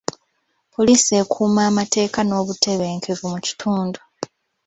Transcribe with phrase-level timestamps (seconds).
[0.73, 3.99] Poliisi ekuuma amateeka n'obutebenkevu mu kitundu.